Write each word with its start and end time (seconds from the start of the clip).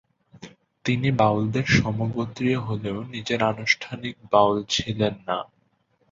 তিনি 0.85 1.09
বাউলদের 1.19 1.65
সমগোত্রীয় 1.77 2.59
হলেও 2.59 2.97
নিজে 3.11 3.35
আনুষ্ঠানিক 3.51 4.15
বাউল 4.31 4.57
ছিলেন 4.69 5.13
না। 5.27 5.37